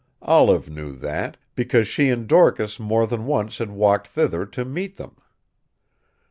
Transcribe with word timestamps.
Olive 0.23 0.67
knew 0.67 0.95
that, 0.95 1.37
because 1.53 1.87
she 1.87 2.09
and 2.09 2.27
Dorcas 2.27 2.79
more 2.79 3.05
than 3.05 3.27
once 3.27 3.59
had 3.59 3.69
walked 3.69 4.07
thither 4.07 4.47
to 4.47 4.65
meet 4.65 4.95
them. 4.95 5.15